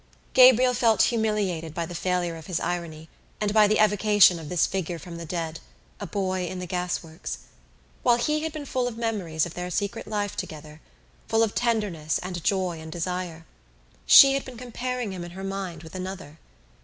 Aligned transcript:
Gabriel 0.33 0.73
felt 0.73 0.99
humiliated 1.03 1.75
by 1.75 1.85
the 1.85 1.93
failure 1.93 2.35
of 2.35 2.47
his 2.47 2.59
irony 2.59 3.07
and 3.39 3.53
by 3.53 3.67
the 3.67 3.77
evocation 3.79 4.39
of 4.39 4.49
this 4.49 4.65
figure 4.65 4.97
from 4.97 5.17
the 5.17 5.27
dead, 5.27 5.59
a 5.99 6.07
boy 6.07 6.47
in 6.47 6.57
the 6.57 6.65
gasworks. 6.65 7.37
While 8.01 8.17
he 8.17 8.41
had 8.41 8.51
been 8.51 8.65
full 8.65 8.87
of 8.87 8.97
memories 8.97 9.45
of 9.45 9.53
their 9.53 9.69
secret 9.69 10.07
life 10.07 10.35
together, 10.35 10.81
full 11.27 11.43
of 11.43 11.53
tenderness 11.53 12.17
and 12.17 12.43
joy 12.43 12.79
and 12.79 12.91
desire, 12.91 13.45
she 14.07 14.33
had 14.33 14.43
been 14.43 14.57
comparing 14.57 15.11
him 15.13 15.23
in 15.23 15.31
her 15.37 15.43
mind 15.43 15.83
with 15.83 15.93
another. 15.93 16.39